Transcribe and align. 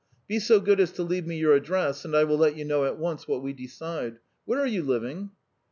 Be 0.27 0.39
so 0.39 0.59
good 0.59 0.79
as 0.79 0.91
to 0.93 1.03
leave 1.03 1.27
me 1.27 1.37
your 1.37 1.53
address 1.53 2.05
and 2.05 2.15
I 2.15 2.23
will 2.23 2.37
let 2.39 2.57
you 2.57 2.65
know 2.65 2.85
at 2.85 2.97
once 2.97 3.27
what 3.27 3.43
we 3.43 3.53
decide. 3.53 4.17
Where 4.45 4.59
are 4.59 4.65
you 4.65 4.81
living?" 4.81 5.29